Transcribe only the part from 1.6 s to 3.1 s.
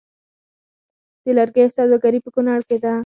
سوداګري په کنړ کې ده